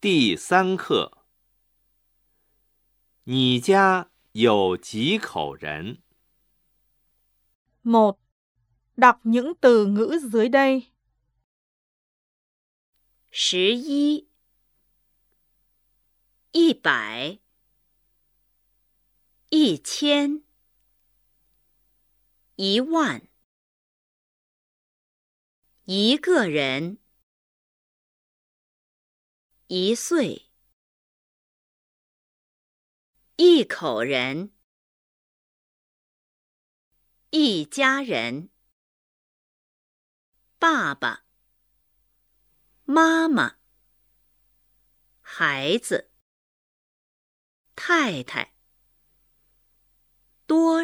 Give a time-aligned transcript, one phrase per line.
[0.00, 1.24] 第三课，
[3.22, 5.98] 你家有几口人？
[7.84, 8.18] 1.
[8.96, 10.92] Đọc những từ ngữ dưới đây.
[13.30, 14.26] 十一、
[16.50, 17.38] 一百、
[19.49, 20.43] 一千、
[22.55, 23.29] 一万、
[25.85, 26.97] 一个人、
[29.67, 30.49] 一岁、
[33.35, 34.51] 一口人、
[37.29, 38.49] 一家人、
[40.59, 41.27] 爸爸。
[42.89, 43.57] 妈妈、
[45.19, 46.09] 孩子、
[47.75, 48.53] 太太、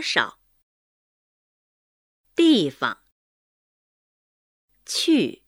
[0.02, 0.38] 少、
[2.34, 2.98] 地方、
[4.84, 5.42] 去、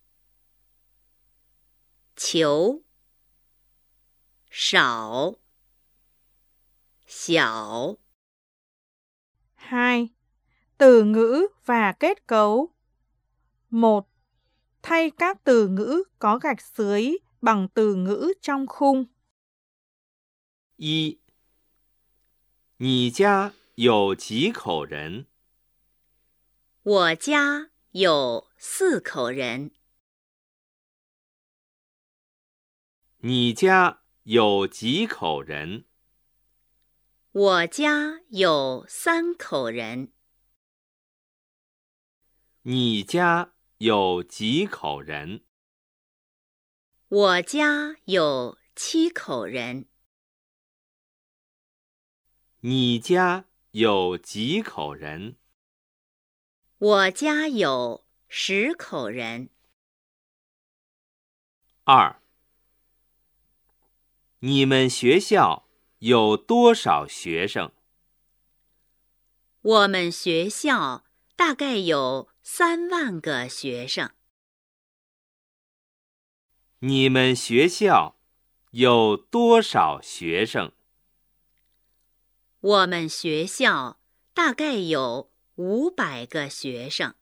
[2.17, 2.85] 求、
[4.51, 5.35] 少、
[7.07, 7.99] 小、
[9.57, 10.11] 2.
[10.79, 12.75] Từ ngữ và kết cấu
[13.71, 14.09] 1.
[14.83, 19.07] Thay các từ ngữ có gạch dưới bằng từ ngữ trong khung.
[20.77, 21.21] 一，
[22.79, 25.28] 你家 有几口人？
[26.84, 29.72] 我家有四口人。
[33.18, 35.84] 你家有几口人？
[37.34, 40.14] 我家有三口人。
[42.62, 45.44] 你家有几口人？
[47.10, 49.90] 我家有七口人。
[52.62, 55.36] 你家有几口人？
[56.78, 59.50] 我家有十口人。
[61.84, 62.22] 二，
[64.40, 65.68] 你们学校
[66.00, 67.74] 有多少学生？
[69.62, 71.04] 我们学校
[71.36, 74.10] 大概有三万个学生。
[76.80, 78.16] 你们学校
[78.72, 80.72] 有多少学生？
[82.66, 84.02] 我们学校
[84.34, 87.14] 大概有五百个学生。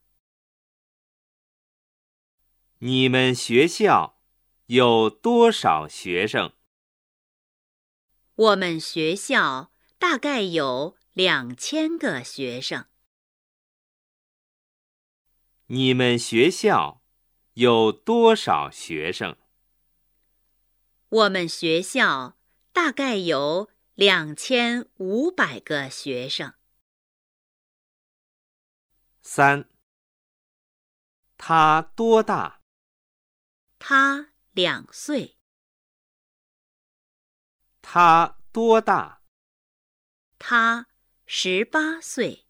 [2.77, 4.21] 你们学校
[4.67, 6.53] 有多少学生？
[8.35, 12.85] 我们学校大概有两千个学生。
[15.65, 17.01] 你们学校
[17.55, 19.35] 有多少学生？
[21.09, 22.37] 我们学校
[22.71, 26.55] 大概有两千五百个学生。
[29.21, 29.69] 三。
[31.37, 32.61] 他多大？
[33.77, 35.37] 他两岁。
[37.81, 39.21] 他多大？
[40.39, 40.87] 他
[41.27, 42.47] 十八岁。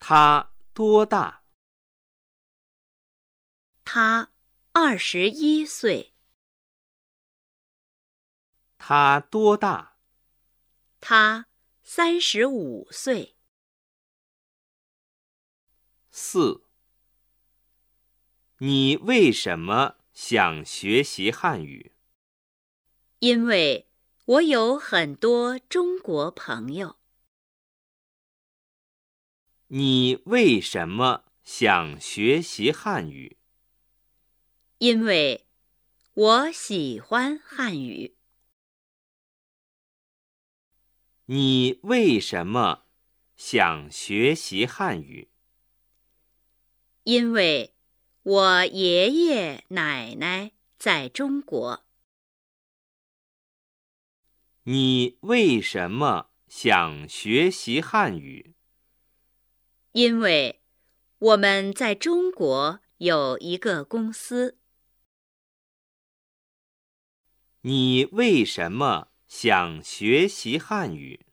[0.00, 1.44] 他多大？
[3.84, 4.32] 他
[4.72, 6.09] 二十一岁。
[8.92, 9.98] 他多大？
[10.98, 11.46] 他
[11.84, 13.36] 三十五岁。
[16.10, 16.66] 四。
[18.58, 21.92] 你为什么想学习汉语？
[23.20, 23.88] 因为
[24.24, 26.98] 我有很多中国朋友。
[29.68, 33.38] 你为什么想学习汉语？
[34.78, 35.46] 因为
[36.12, 38.16] 我喜欢汉语。
[41.32, 42.86] 你为什么
[43.36, 45.30] 想学习汉语？
[47.04, 47.76] 因为
[48.24, 51.86] 我爷爷奶奶在中国。
[54.64, 58.56] 你为什么想学习汉语？
[59.92, 60.60] 因为
[61.20, 64.58] 我们在中国有一个公司。
[67.60, 71.24] 你为什么想学习汉语？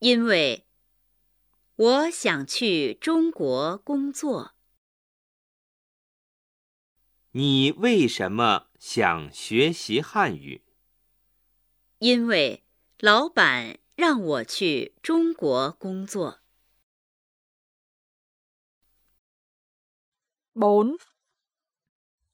[0.00, 0.66] 因为
[1.76, 4.56] 我想去中国工作。
[7.30, 10.64] 你为什么想学习汉语？
[11.98, 12.64] 因为
[12.98, 16.40] 老板让我去中国工作。
[20.54, 20.98] 4.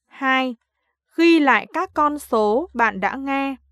[0.09, 0.57] 2.
[1.15, 3.66] Ghi lại các con số bạn đã nghe.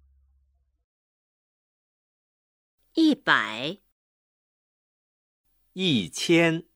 [2.97, 3.81] 一百、
[5.73, 6.69] 一千、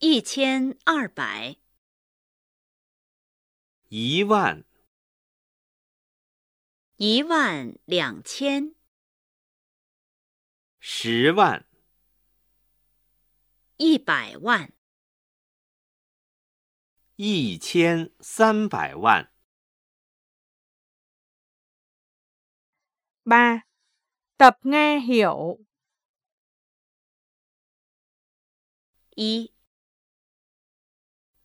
[0.00, 1.56] 一千二百、
[3.88, 4.66] 一万、
[6.96, 8.74] 一万两千、
[10.78, 11.66] 十万、
[13.78, 14.74] 一百万、
[17.16, 19.32] 一千三百万。
[23.24, 23.73] 3.
[24.37, 25.59] Tập nghe hiểu.
[29.15, 29.53] 一。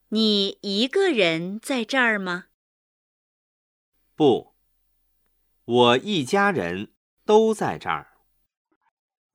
[0.09, 2.47] 你一个人在这儿吗？
[4.15, 4.55] 不，
[5.65, 6.95] 我一家人
[7.25, 8.17] 都在这儿。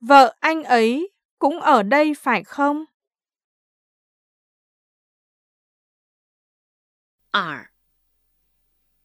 [0.00, 2.86] Vợ anh ấy cũng ở đây phải không?
[7.30, 7.70] 二。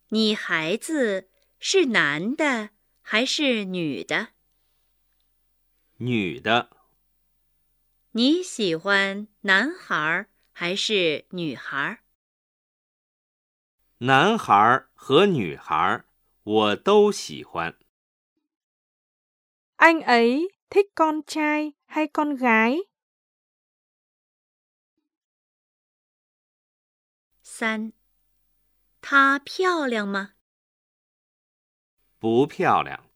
[0.07, 1.29] 你孩子
[1.59, 2.69] 是男的
[3.01, 4.29] 还是女的？
[6.02, 6.70] 女的，
[8.12, 12.02] 你喜欢男孩还是女孩？
[13.98, 16.06] 男孩儿和女孩儿
[16.42, 17.78] 我都喜欢。
[19.76, 22.88] Anh ấy thích con trai hay con gái?
[27.42, 27.92] 三。
[29.02, 30.32] 她漂亮吗？
[32.18, 33.10] 不漂亮，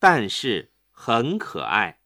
[0.00, 1.99] 但是很可爱。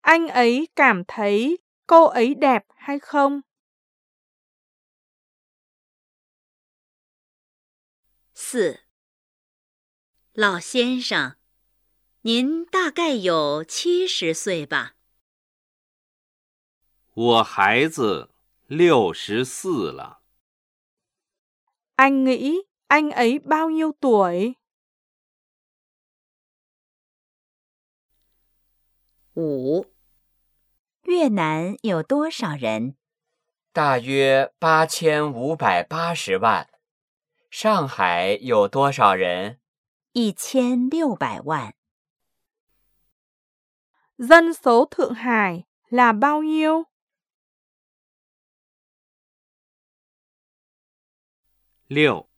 [0.00, 3.42] Anh ấy cảm thấy cô ấy đẹp hay không?
[8.34, 8.80] 四。
[10.32, 11.36] 老先生，
[12.22, 14.96] 您大概有七十岁吧？
[17.14, 18.30] 我孩子
[18.66, 20.20] 六十四了。
[21.94, 24.56] Anh nghĩ anh ấy bao nhiêu tuổi?
[29.35, 29.85] 五。
[31.03, 32.95] 越南有多少人？
[33.71, 36.69] 大约八千五百八十万。
[37.49, 39.59] 上海有多少人？
[40.11, 41.75] 一千六百万。
[44.17, 46.87] Dân số Thượng Hải là bao nhiêu?
[51.87, 52.29] 六。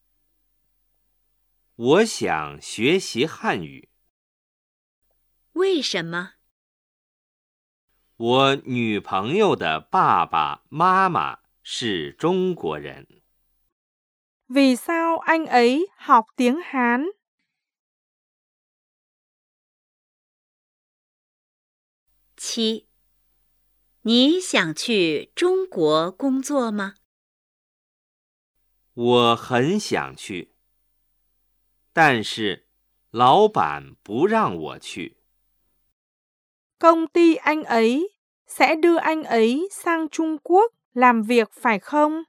[1.76, 3.90] 我想学习汉语。
[5.54, 6.36] 为什么？
[8.24, 13.08] 我女朋友的爸爸妈妈是中国人。
[14.48, 17.06] Vì sao anh ấy học tiếng Hán?
[22.38, 22.86] 七。
[24.04, 26.98] 你想去中国工作吗？
[28.94, 30.54] 我很想去，
[31.92, 32.68] 但是
[33.10, 35.21] 老板不让我去。
[36.82, 38.10] Công ty anh ấy
[38.48, 42.24] sẽ đưa anh ấy sang Trung Quốc làm việc, phải không?